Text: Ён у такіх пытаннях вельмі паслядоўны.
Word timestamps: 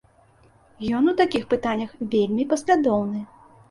Ён 1.01 1.13
у 1.13 1.15
такіх 1.21 1.47
пытаннях 1.53 1.95
вельмі 2.17 2.51
паслядоўны. 2.53 3.19